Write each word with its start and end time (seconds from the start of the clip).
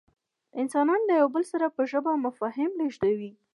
انسانان 0.61 1.01
له 1.09 1.13
یو 1.21 1.27
بل 1.35 1.43
سره 1.51 1.65
په 1.75 1.81
ژبه 1.91 2.11
مفاهیم 2.25 2.71
لېږدوي. 2.79 3.31